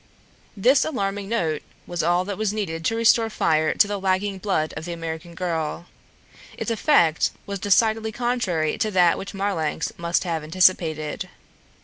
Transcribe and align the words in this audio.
This 0.57 0.83
alarming 0.83 1.29
note 1.29 1.61
was 1.85 2.01
all 2.01 2.25
that 2.25 2.35
was 2.35 2.51
needed 2.51 2.83
to 2.85 2.95
restore 2.95 3.29
fire 3.29 3.75
to 3.75 3.87
the 3.87 3.99
lagging 3.99 4.39
blood 4.39 4.73
of 4.75 4.83
the 4.85 4.93
American 4.93 5.35
girl. 5.35 5.85
Its 6.57 6.71
effect 6.71 7.29
was 7.45 7.59
decidedly 7.59 8.11
contrary 8.11 8.79
to 8.79 8.89
that 8.89 9.15
which 9.19 9.35
Marlanx 9.35 9.93
must 9.99 10.23
have 10.23 10.43
anticipated. 10.43 11.29